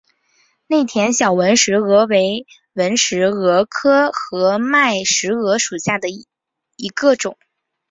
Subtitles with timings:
[0.65, 6.09] 内田小纹石蛾为纹石蛾科合脉石蛾属下的
[6.75, 7.37] 一个种。